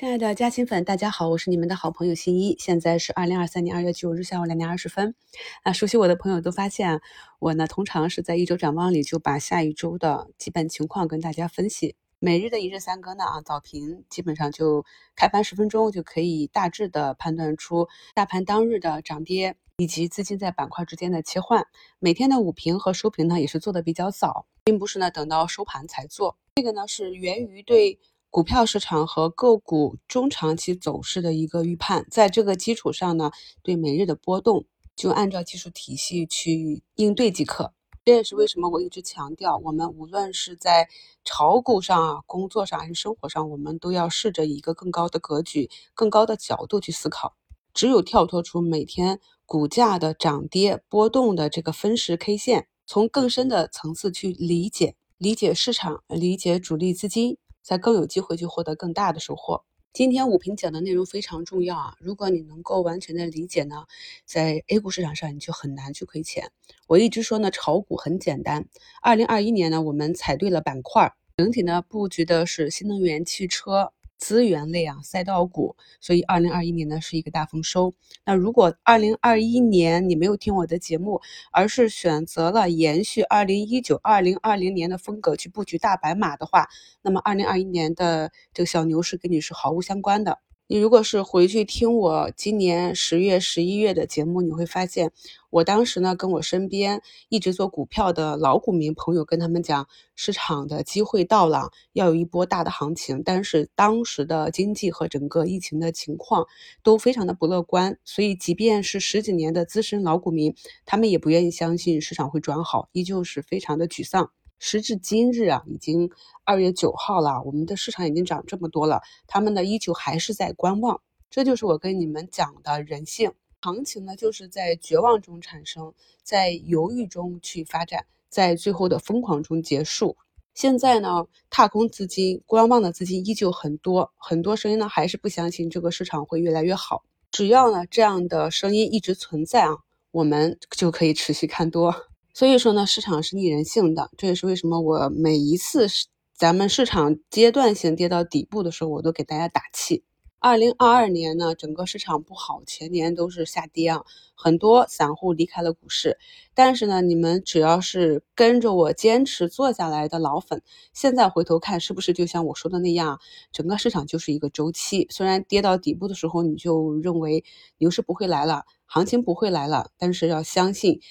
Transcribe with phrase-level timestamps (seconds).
[0.00, 2.56] 亲爱的嘉兴粉，大家好，我是你们的好朋友新一。
[2.58, 5.14] 现在是二零二三年二月九日下午两点二十分。
[5.62, 7.02] 啊，熟悉我的朋友都发现，
[7.38, 11.96] 我呢通常是在一周展望里就把下一周的基本情况跟大家分析。
[12.18, 21.66] 每日的一日三更呢，啊，早评基本上就开盘十分钟就可以大致的判断出大盘当日的涨跌以及资金在板块之间的切换。
[21.98, 26.38] 每天的午评和收评呢也是做的比较早，并不是呢等到收盘才做。
[26.54, 28.00] 这个呢是源于对。
[28.30, 37.72] 股票市场和个股中长期走势的一个预判，在这个基础上呢，对每日的波动就按照技术体系去应对即可。
[38.04, 40.88] 这也是为什么我一直强调，我们无论是在
[41.24, 47.34] 炒股上啊、工作上还是生活上，我们都要试着以一个更高的格局、更高的角度去思考。
[47.74, 57.36] 只有跳脱出每天股价的涨跌波动的这个分时 K 线，从更深的层次去理解、理解市场、理解主力资金。
[57.62, 59.64] 才更有机会去获得更大的收获。
[59.92, 61.96] 今天五平讲的内容非常重要啊！
[61.98, 63.86] 如果你能够完全的理解呢，
[64.24, 66.52] 在 A 股市场上你就很难去亏钱。
[66.86, 68.68] 我一直说呢，炒股很简单。
[69.02, 73.92] 二零二一年呢，我们踩对了板块，整体呢布局的是新能源汽车。
[74.20, 77.94] 资源类啊，赛道股，所以二零二一年呢是一个大丰收。
[78.24, 86.68] 那如果二零二一年你没有听我的节目，而是选择了延续二零一九、二零二零年的风格去布局大白马的话，
[87.02, 90.38] 那么二零二一年的这个小牛市跟你是毫无相关的。
[90.72, 95.10] 你如果是回去听我今年十月、十一月的节目，你会发现，
[95.50, 103.20] 我当时呢跟我身边一直做股票的老股民朋友跟他们讲，市场的机会到了，要有一波大的行情。
[103.24, 106.46] 但是当时的经济和整个疫情的情况
[106.84, 110.54] 都非常的不乐观，所以即便是十几年的资深老股民，
[110.86, 114.30] 他们也不愿意相信市场会转好，依旧是非常的沮丧。
[114.60, 116.10] 时至今日啊，已经
[116.44, 121.00] 二月九号了，我们的市场已经涨这么多了，他们呢依旧还是在观望。
[121.30, 130.16] 这就是我跟你们讲的人性，行情呢就是在绝望中产生，在犹豫中去发展，在最后的疯狂中结束。
[130.52, 137.02] 现在呢，踏空资金、观望的资金依旧很多，很多声音呢还是不相信这个市场会越来越好。
[137.30, 139.78] 只要呢这样的声音一直存在啊，
[140.10, 142.09] 我们就可以持续看多。
[142.40, 145.86] 所以说呢，市场是逆人性的，这也是为什么我每一次
[146.34, 150.04] 咱们市场阶段性跌到底部的时候，我都给大家打气。
[150.38, 156.16] 二零二二年呢，整个市场不好，前年都是下跌啊，很多散户离开了股市。
[156.54, 160.62] 但是呢，你们只要是跟着我坚持做下来的老粉，
[160.94, 163.20] 现在回头看，是不是就像我说的那样，
[163.52, 165.06] 整个市场就是一个周期。
[165.10, 167.44] 虽然跌到底部的时候，你就认为
[167.76, 171.02] 牛市不会来了，行情不会来了，但是要相信。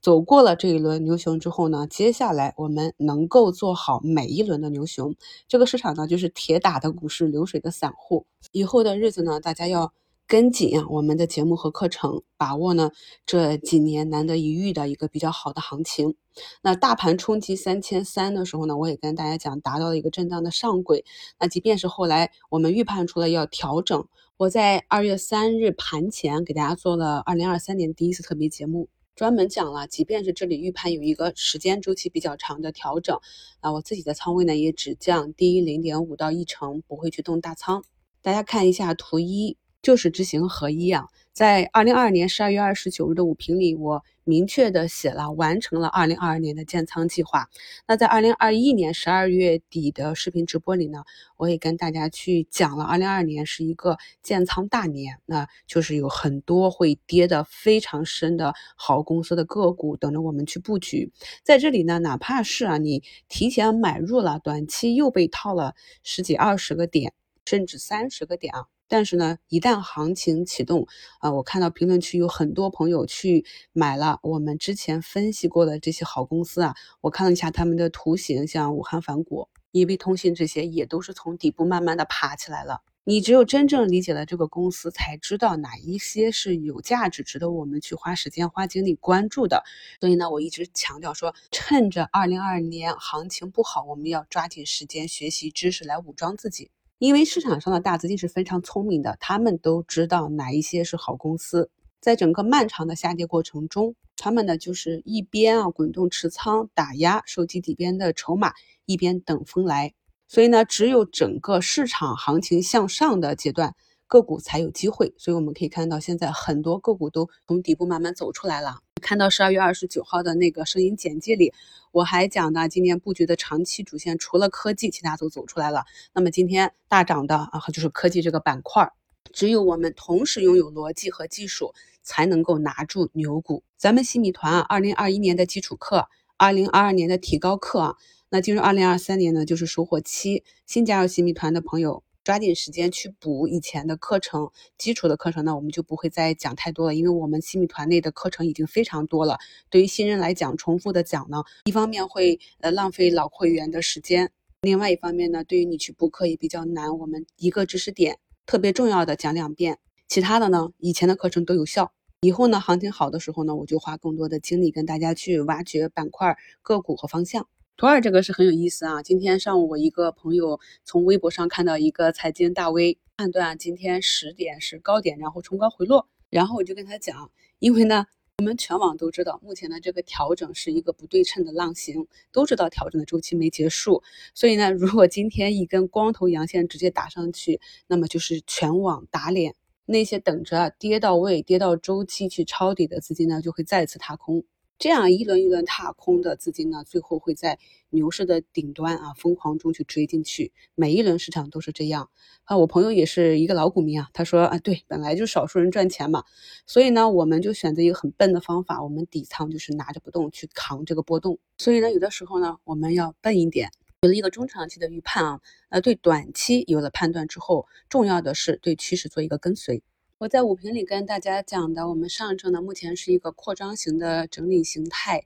[0.00, 5.14] 走过了这一轮牛熊之后呢，接下来我们能够做好每一轮的牛熊。
[5.48, 8.24] 这个市场呢，就是铁打的股市，流水的散户。
[8.52, 9.92] 以后的日子呢，大家要
[10.26, 12.90] 跟紧啊我们的节目和课程，把握呢
[13.26, 16.14] 这几年难得一遇的一个比较好的行情。
[16.62, 21.04] 那大盘冲击三千三的时候呢，我也跟大家讲，达到了一个震荡的上轨。
[21.40, 24.06] 那即便是后来我们预判出了要调整，
[24.36, 28.88] 我在二月三日盘前给大家做了二零二三年第一次特别节目。
[29.18, 33.18] 专门讲了，即便是这里预判有一个时间周期比较长的调整，
[33.58, 37.82] 啊，我自己的仓位呢也只降低零点五到一成，不会去动大仓。
[38.22, 39.56] 大家看一下图一。
[39.82, 41.06] 就是知行合一啊！
[41.32, 47.48] 在二零二二年十二月二十九日的午评里，我明确的写了完成了二零二二年的建仓计划。
[47.86, 51.04] 那在二零二一年十二月底的视频直播里呢，
[51.36, 61.12] 我也跟大家去讲了，二零二二年是一个建仓大年，那就是有很多会跌的非常深的好公司的个股等着我们去布局。
[61.44, 67.12] 在这里呢，哪怕是啊你提前买入了，短期又被套了十几二十个点，
[67.44, 68.66] 甚至三十个点啊。
[68.88, 70.86] 但是呢，一旦行情启动，
[71.20, 82.82] 啊，我看到评论区有很多朋友去买了我们之前分析过的这些好公司啊，我看了一下他们的图形，像武汉凡谷、易威通信这些，也都是从底部慢慢的爬起来了。
[83.04, 89.64] 你只有真正理解了这个公司，才知道哪一些是有价值、值得我们去花时间、花精力关注的。
[89.98, 96.70] 所以呢，我一直强调说，趁着二零二二年行情不好，我们要抓紧时间学习知识来武装自己。
[96.98, 101.70] 因为市场上的大资金是非常聪明的，他们都知道哪一些是好公司。
[102.00, 108.52] 在整个漫长的下跌过程中，他们呢就是一边啊滚动持仓打压收集底边的筹码，
[108.84, 109.94] 一边等风来。
[110.26, 113.74] 所以呢，只有整个市场行情向上的阶段，
[114.06, 115.14] 个股才有机会。
[115.18, 118.80] 所以我们可以看到，现在很多个股都从底部慢慢走出来了。
[118.98, 121.52] 看到十二月二十九号的那个声音简介里，
[121.92, 125.84] 我还讲呢，今年布局的长期主线除了科技，其他都走出来了。
[126.12, 128.90] 那么今天大涨的啊，就是科技这个板块。
[129.32, 133.62] 只有我们同时拥有逻辑和技术，才能够拿住牛股。
[133.76, 137.96] 咱们新米团啊，二零二一年的基础课，二零二二年的提高课啊，
[138.30, 140.44] 那进入二零二三年呢，就是收获期。
[140.66, 142.02] 新加入新米团的朋友。
[142.28, 149.38] 抓紧时间去补以前的课程，基础的课程呢，我们就不会再讲太多了，因为我们新米团内的课程已经非常多了。
[149.70, 154.30] 对于新人来讲，重复的讲呢，一方面会呃浪费老会员的时间，
[154.60, 156.98] 另外一方面呢，对于你去补课也比较难。
[156.98, 161.90] 我们一个知识点特别重要的讲两遍，其他的呢，以前的课程都有效。
[162.20, 167.48] 以后呢，行情好的时候呢，我就花更多的精力跟大家去挖掘板块、个股和方向。
[167.78, 169.04] 图二这个是很有意思啊！
[169.04, 177.30] 今天上午我一个朋友从微博上看到一个财经大 V 判断今天十点是高点，然后冲高回落，然后我就跟他讲，
[177.60, 178.06] 因为呢，
[178.38, 184.02] 我们全网都知道目前的这个调整是一个不对称的浪形，都知道调整的周期没结束，
[184.34, 189.54] 所以呢，如果今天一根光头阳线直接打上去，那么就是全网打脸，
[189.86, 194.42] 那些等着跌到位、跌到周期去抄底的资金呢，就会再次踏空。
[194.78, 197.58] 这样一轮一轮踏空的资金呢，最后会在
[197.90, 200.52] 牛市的顶端啊疯狂中去追进去。
[200.76, 202.10] 每一轮市场都是这样
[202.44, 202.56] 啊。
[202.56, 206.22] 我朋友也是一个老股民啊，他说啊，对，本来就少数人赚钱嘛，
[206.64, 211.40] 所以呢，我们就选择一个很笨的方法，我们底仓就是拿着不动去扛这个波动。
[211.58, 213.72] 所以呢，有的时候呢，我们要笨一点，
[214.02, 215.40] 有了一个中长期的预判啊，
[215.70, 219.82] 呃，对短期有了判断之后，重要的是对趋势做一个跟随。
[220.20, 225.22] 我在五评里跟大家讲的，我们上证呢目前是一个扩张型的整理形态，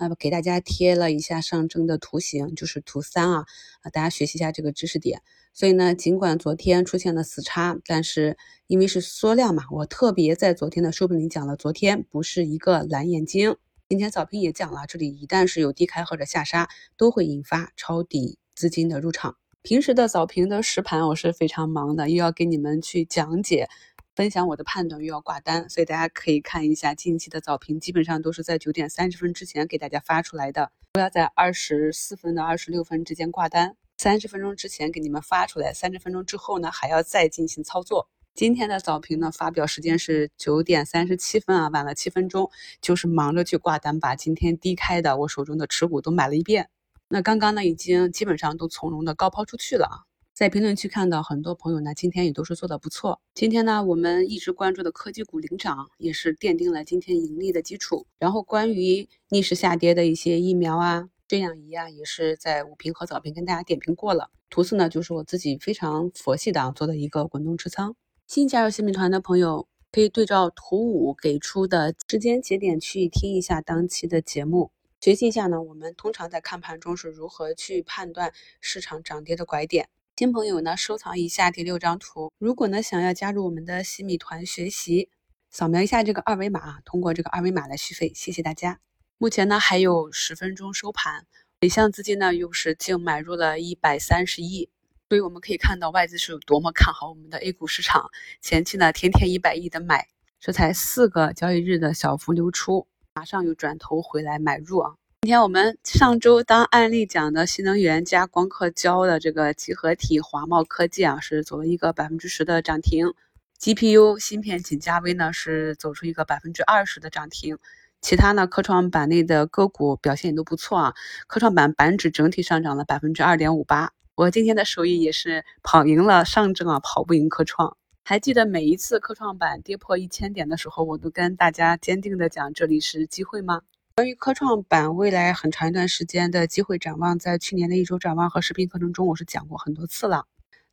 [0.00, 3.46] 那么给大家贴了一下上证的图形，就是图三啊，
[3.82, 5.22] 啊大家学习一下这个知识点。
[5.54, 8.36] 所以呢，尽管昨天出现了死叉，但是
[8.66, 13.54] 因为是缩量嘛，我特别在昨天的收评里讲了，昨天不是一个蓝眼睛。
[13.88, 19.36] 今天早评也讲了，这里一旦是有低开或者下杀，都会引发抄底资金的入场。
[19.60, 23.68] 平时的早评的实盘我是非常忙的，又要给你们去讲解。
[24.14, 38.10] 分享我的判断又要挂单，所以大家可以看一下近期的早评，基本上都是在九点三十分之前给大家发出来的，都要在二十四分到二十六分之间挂单，三十分钟之前给你们发出来，三十分钟之后呢还要再进行操作。
[38.34, 42.50] 今天的早评呢发表时间是九点三十七分啊，晚了七分钟，
[42.82, 46.68] 就是忙着去挂单，把今天低开的我手中的持股都买了一遍。
[47.08, 50.11] 那刚刚呢已经基本上都从容的高抛出去了啊。
[50.34, 53.20] 在评论区看到很多朋友呢，今天也都是做的不错。
[53.34, 58.06] 今天呢，我们一直关注的科技股领涨，也是奠定了今天盈利的基础。
[58.18, 64.30] 然后关于逆势下跌的一些疫苗啊、血氧仪啊，也是在午评和早评跟大家点评过了。
[64.48, 67.94] 图四呢，就是我自己非常佛系的做的一个滚动持仓。
[68.26, 75.60] 新加入新米团的朋友，可以对照图五给出的时间节点去听一下当期的节目，学习一下呢。
[75.60, 78.32] 我们通常在看盘中是如何去判断
[78.62, 79.90] 市场涨跌的拐点。
[80.22, 82.32] 新朋友呢，收藏一下第六张图。
[82.38, 85.10] 如果呢想要加入我们的西米团学习，
[85.50, 88.12] 扫描一下这个二维码，通过这个二维码来续费。
[88.14, 88.78] 谢谢大家。
[89.18, 91.26] 目前呢还有十分钟收盘，
[91.58, 94.70] 北向资金呢又是净买入了一百三十亿，
[95.08, 98.08] 所以我们可以看到外资是有多么看好我们的 A 股市场。
[98.40, 100.06] 前期呢天天一百亿的买，
[100.38, 104.94] 这才四个交易日的小幅流出，马上又转头回来买入啊。
[105.24, 113.14] 今天我们上周当案例讲的新能源加光刻胶的这个集合体华茂科技啊，是走了一个百分之十的涨停
[113.60, 117.56] ；GPU 芯片锦嘉微呢是走出一个百分之二十的涨停。
[118.00, 120.94] 其他呢科创板内的个股表现也都不错啊，
[121.28, 123.92] 科创板板指整体上涨了百分之二点五八。
[124.16, 127.76] 我今天的收益也是跑赢了上证啊，跑不赢科创。
[128.02, 133.60] 还记得每一次科创板跌破一千点的时候，我都跟大家坚定的讲这里是机会吗？
[133.94, 140.24] 关于科创板未来很长一段时间的机会展望，在去年的一周展望和视频课程中，我是讲过很多次了。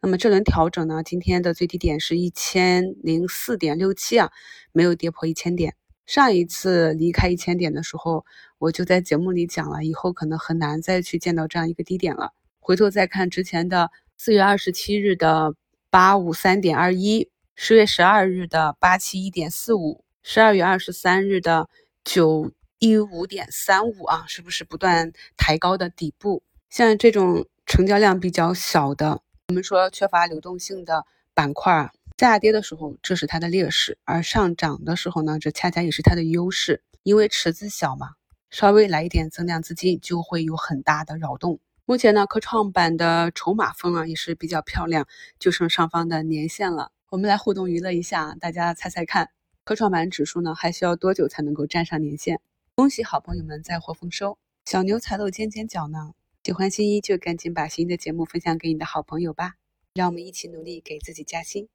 [0.01, 4.31] 那么这轮调整呢，今天的最低点是一千零四点六七啊，
[4.71, 5.75] 没有跌破一千点。
[6.05, 8.25] 上一次离开一千点的时候，
[8.57, 12.31] 我就在节目里讲了，以后可能很难再去见到这样一个低点了。
[12.61, 15.55] 回头再看之前的四月二十七日的
[15.89, 21.67] 八五三点二一，十月十二日的八七一点四五，十二月二十三日的
[22.05, 22.53] 九。
[22.79, 26.43] 一五点三五啊，是不是不断抬高的底部？
[26.69, 36.81] 像这种成交量比较小的，我们说缺乏流动性的板块啊，下跌的时候这是它的劣势，而上涨的时候呢，这恰恰也是它的优势。
[37.03, 38.11] 因为池子小嘛，
[38.49, 41.59] 稍微来一点增量资金就会有很大的扰动。
[41.83, 45.05] 目前呢，科创板的筹码峰啊也是比较漂亮，
[45.37, 46.91] 就剩上方的年线了。
[47.09, 49.31] 我们来互动娱乐一下，大家猜猜看。
[49.65, 52.39] 科创板指数呢还需要多久才能够站上年线？
[52.79, 56.13] 恭喜好朋友们再获丰收，小牛才露尖尖角呢。
[56.45, 59.55] 喜欢新一就赶紧把新一的节目分享给你的好朋友吧，
[59.93, 61.67] 让我们一起努力给自己加薪。